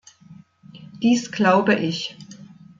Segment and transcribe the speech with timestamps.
[1.03, 2.17] Dies glaube ich.